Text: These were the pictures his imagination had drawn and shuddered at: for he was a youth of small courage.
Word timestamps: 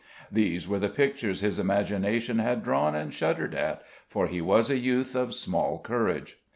These 0.31 0.67
were 0.67 0.79
the 0.79 0.89
pictures 0.89 1.41
his 1.41 1.59
imagination 1.59 2.39
had 2.39 2.63
drawn 2.63 2.95
and 2.95 3.13
shuddered 3.13 3.53
at: 3.53 3.83
for 4.07 4.25
he 4.25 4.41
was 4.41 4.71
a 4.71 4.79
youth 4.79 5.15
of 5.15 5.35
small 5.35 5.77
courage. 5.77 6.39